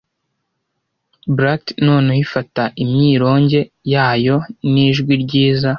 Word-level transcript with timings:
brat 1.35 1.65
noneho 1.85 2.19
ifata 2.25 2.63
imyironge 2.83 3.59
yayo 3.93 4.37
nijwi 4.71 5.13
ryiza 5.23 5.69